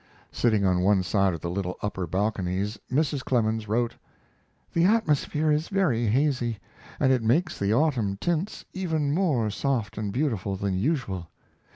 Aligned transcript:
Sitting 0.31 0.65
on 0.65 0.79
one 0.81 1.05
of 1.13 1.41
the 1.41 1.49
little 1.51 1.77
upper 1.83 2.07
balconies 2.07 2.79
Mrs. 2.91 3.23
Clemens 3.23 3.67
wrote: 3.67 3.97
The 4.73 4.83
atmosphere 4.85 5.51
is 5.51 5.67
very 5.67 6.07
hazy, 6.07 6.57
and 6.99 7.13
it 7.13 7.21
makes 7.21 7.59
the 7.59 7.71
autumn 7.75 8.17
tints 8.17 8.65
even 8.73 9.13
more 9.13 9.51
soft 9.51 9.99
and 9.99 10.11
beautiful 10.11 10.55
than 10.55 10.73
usual. 10.73 11.27